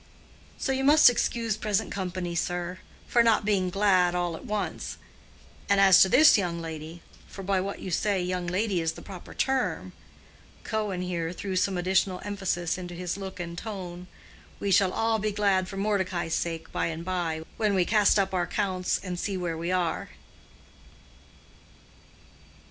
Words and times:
So 0.57 0.71
you 0.71 0.83
must 0.83 1.11
excuse 1.11 1.55
present 1.55 1.91
company, 1.91 2.33
sir, 2.33 2.79
for 3.05 3.21
not 3.21 3.45
being 3.45 3.69
glad 3.69 4.15
all 4.15 4.35
at 4.35 4.43
once. 4.45 4.97
And 5.69 5.79
as 5.79 6.01
to 6.01 6.09
this 6.09 6.39
young 6.39 6.59
lady—for 6.59 7.43
by 7.43 7.61
what 7.61 7.81
you 7.81 7.91
say 7.91 8.19
'young 8.19 8.47
lady' 8.47 8.81
is 8.81 8.93
the 8.93 9.03
proper 9.03 9.35
term"—Cohen 9.35 11.03
here 11.03 11.31
threw 11.31 11.55
some 11.55 11.77
additional 11.77 12.19
emphasis 12.25 12.79
into 12.79 12.95
his 12.95 13.15
look 13.15 13.39
and 13.39 13.55
tone—"we 13.55 14.71
shall 14.71 14.91
all 14.91 15.19
be 15.19 15.31
glad 15.31 15.67
for 15.67 15.77
Mordecai's 15.77 16.33
sake 16.33 16.71
by 16.71 16.87
and 16.87 17.05
by, 17.05 17.43
when 17.57 17.75
we 17.75 17.85
cast 17.85 18.17
up 18.17 18.33
our 18.33 18.41
accounts 18.49 18.99
and 19.03 19.19
see 19.19 19.37
where 19.37 19.55
we 19.55 19.71
are." 19.71 20.09